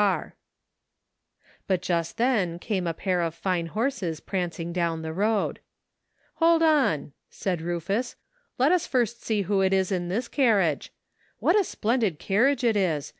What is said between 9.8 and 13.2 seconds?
in this carriage. What a splendid carriage it is.